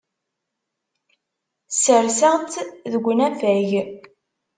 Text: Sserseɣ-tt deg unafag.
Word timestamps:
Sserseɣ-tt 1.71 2.67
deg 2.91 3.03
unafag. 3.11 3.69